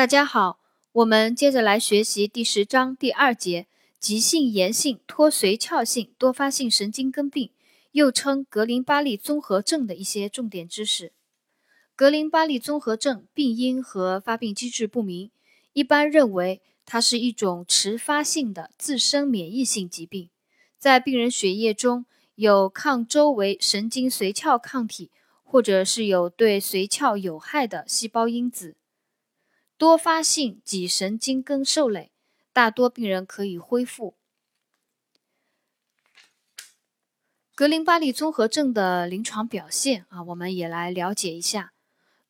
[0.00, 0.58] 大家好，
[0.92, 3.66] 我们接着来学习第十章第二节
[3.98, 7.50] 急性炎性脱髓鞘性多发性神经根病，
[7.92, 11.12] 又称格林巴利综合症的一些重点知识。
[11.94, 15.30] 格林巴利综合症病因和发病机制不明，
[15.74, 20.30] 一般认为它是一种迟发性的自身免疫性疾病，
[20.78, 22.06] 在病人血液中
[22.36, 25.10] 有抗周围神经髓鞘抗体，
[25.44, 28.76] 或者是有对髓鞘有害的细胞因子。
[29.80, 32.12] 多发性脊神经根受累，
[32.52, 34.14] 大多病人可以恢复。
[37.54, 41.72] 格林巴利综合症的临床表现啊，我们也来了解一下。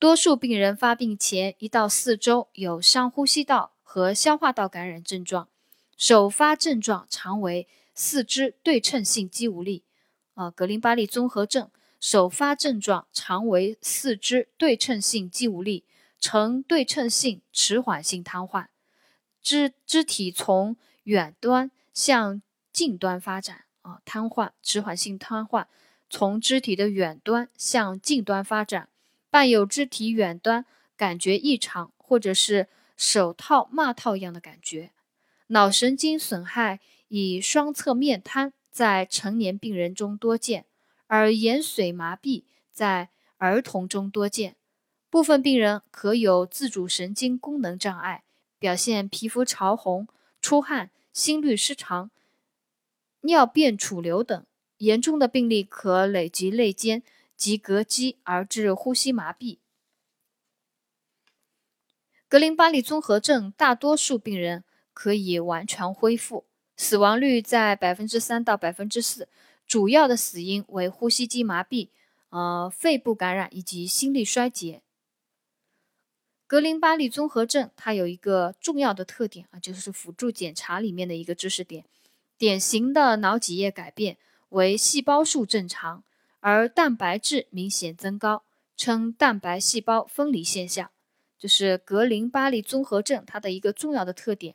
[0.00, 5.48] 多数病人发病前一到四周有上呼吸道和消化道感染症状，
[5.96, 9.84] 首发症状常为四肢对称性肌无力。
[10.34, 15.84] 啊，格林巴利综合症首发症状常为四肢对称性肌无力。
[16.18, 18.66] 呈对称性迟缓性瘫痪，
[19.42, 25.66] 肢肢体从远端向近端发展啊，瘫痪迟缓性瘫痪，
[26.10, 28.88] 从肢体的远端向近端发展，
[29.30, 30.64] 伴有肢体远端
[30.96, 34.90] 感觉异常，或者是手套、袜套一样的感觉。
[35.48, 40.66] 脑神经损害以双侧面瘫在成年病人中多见，
[41.06, 44.56] 而眼髓麻痹在儿童中多见。
[45.16, 48.24] 部分病人可有自主神经功能障碍，
[48.58, 50.06] 表现皮肤潮红、
[50.42, 52.10] 出汗、心律失常、
[53.22, 54.44] 尿便储留等。
[54.76, 57.02] 严重的病例可累及肋间
[57.34, 59.56] 及膈肌，而致呼吸麻痹。
[62.28, 66.44] 格林巴利综合症大多数病人可以完全恢复，
[66.76, 69.30] 死亡率在百分之三到百分之四，
[69.66, 71.88] 主要的死因为呼吸机麻痹、
[72.28, 74.82] 呃肺部感染以及心力衰竭。
[76.46, 81.84] 格林巴利综合症，它有一个重要的特点啊，就是辅助检查里面的一个知识点。
[82.38, 84.16] 典型的脑脊液改变
[84.50, 86.04] 为细胞数正常，
[86.40, 88.44] 而蛋白质明显增高，
[88.76, 90.90] 称蛋白细胞分离现象。
[91.38, 94.54] 就是格林巴利综合症它的一个重要的特点，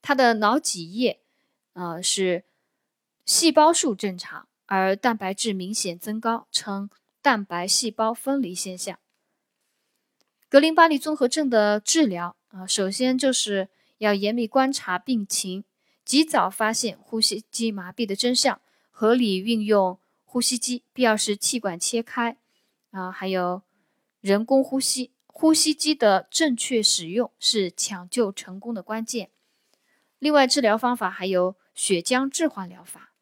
[0.00, 1.20] 它的脑脊液
[1.72, 2.44] 呃是
[3.26, 6.88] 细胞数正常，而蛋白质明显增高，称
[7.20, 8.98] 蛋白细胞分离现象。
[10.52, 15.64] 格林巴利综合症的治疗啊，首先就是要严密观察病情，
[16.04, 22.36] 及早发现呼吸机麻痹的真相，合理运用呼吸机，必要时气管切开
[22.90, 23.62] 啊，还有
[24.20, 25.12] 人工呼吸。
[25.26, 29.30] 呼吸机的正确使用是抢救成功的关键。
[30.18, 33.14] 另外，治疗方法还有血浆置换疗法，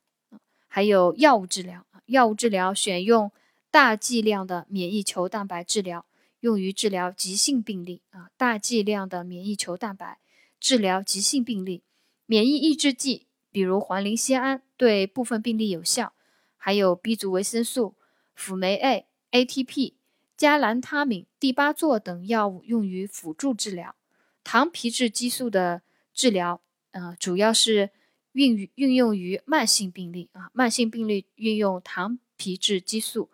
[0.67, 1.87] 还有药物治疗。
[2.07, 3.31] 药物治疗选用
[3.71, 6.05] 大剂量的免疫球蛋白治疗。
[6.41, 10.19] 用于治疗急性病例啊，大剂量的免疫球蛋白
[10.59, 11.83] 治疗急性病例，
[12.27, 16.15] 免疫抑制剂，比如环磷酰胺对部分病例有效，
[16.56, 17.95] 还有 B 族维生素、
[18.34, 19.95] 辅酶 A、ATP、
[20.37, 23.95] 加兰他敏、地巴唑等药物用于辅助治疗。
[24.43, 25.83] 糖皮质激素的
[26.15, 26.62] 治疗，
[26.93, 27.91] 呃，主要是
[28.33, 33.29] 运运用于慢性病例啊，慢性病例运用糖皮质激素。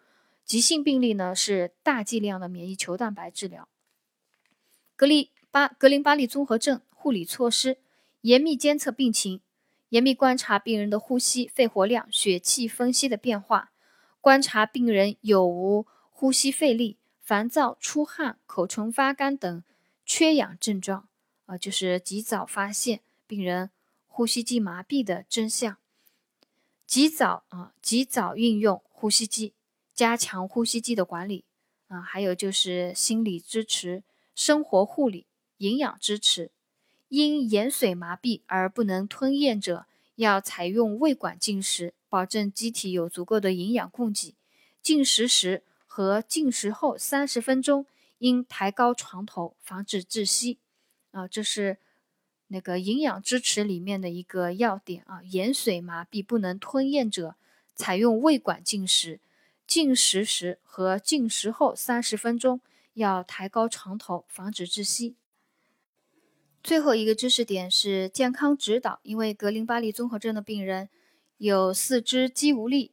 [0.47, 3.69] 急性病例呢是大剂量的免疫球蛋白治疗。
[4.95, 7.79] 格林巴格林巴利综合症护理措施：
[8.21, 9.41] 严密监测病情，
[9.89, 13.73] 严密观察病人的呼吸、肺活量、血气分析的变化，
[14.21, 19.65] 观察病人有无呼吸费力、烦躁、出汗、口唇发干等
[20.05, 21.09] 缺氧症状，
[21.47, 23.71] 啊，就是及早发现病人
[24.07, 25.77] 呼吸机麻痹的真相，
[26.87, 29.53] 及早啊，及早运用呼吸机。
[29.97, 31.45] 加强呼吸机的管理
[31.89, 35.27] 啊，还有就是心理支持、生活护理、
[35.57, 36.51] 营养支持。
[37.09, 39.87] 因盐水麻痹而不能吞咽者，
[40.17, 44.35] 要采用胃管进食，保证机体有足够的营养供给。
[44.83, 47.87] 进食时和进食后三十分钟
[48.19, 50.59] 应抬高床头，防止窒息。
[51.13, 51.79] 啊，这是
[52.49, 55.23] 那个营养支持里面的一个要点啊。
[55.23, 57.37] 盐水麻痹不能吞咽者，
[57.75, 59.21] 采用胃管进食。
[59.67, 62.61] 进食时和进食后三十分钟
[62.95, 65.17] 要抬高床头，防止窒息。
[66.63, 70.89] 最后一个知识点是健康指导，因为格林巴利综合症的病人
[71.39, 72.93] 有四肢肌无力，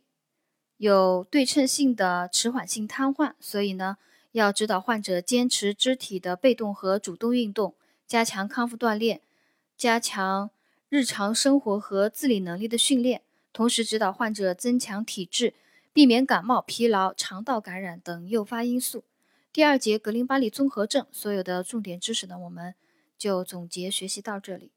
[0.77, 3.97] 有对称性的迟缓性瘫痪，所以呢，
[4.33, 7.75] 要指导患者坚持肢体的被动和主动运动，
[8.05, 9.21] 加强康复锻炼，
[9.75, 10.51] 加强
[10.89, 15.53] 日常生活和自理能力的训练，同时指导患者增强体质。
[15.93, 19.03] 避免感冒、疲劳、肠道感染等诱发因素。
[19.53, 22.73] 第二节格林巴利综合症所有的重点知识呢，我们
[23.15, 24.71] 就总结学习到这里。